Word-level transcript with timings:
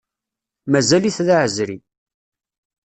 Mazal-it 0.71 1.17
d 1.27 1.29
aɛezri. 1.35 1.77